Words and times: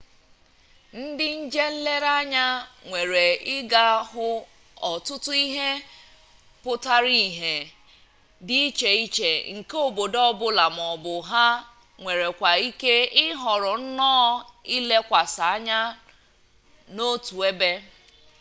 ndi 1.05 1.27
nje-nlere-anya 1.43 2.45
nwere 2.87 3.25
iga 3.57 3.85
hu 4.09 4.25
otutu 4.91 5.31
ihe 5.45 5.69
putara 6.63 7.11
ihe 7.27 7.55
di 8.45 8.57
iche-iche 8.67 9.31
nke 9.57 9.75
obodo 9.87 10.19
obula 10.31 10.65
maobu 10.75 11.15
ha 11.29 11.45
nwerekwara 12.01 12.59
ike 12.69 12.93
ihoro 13.25 13.73
nnoo 13.83 14.27
ilekwasi 14.75 15.41
anya 15.53 15.79
n'otu 16.93 17.35
ebe 17.49 17.71